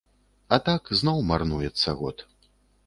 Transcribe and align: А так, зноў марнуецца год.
А 0.57 0.59
так, 0.69 0.89
зноў 1.01 1.21
марнуецца 1.31 1.97
год. 2.03 2.29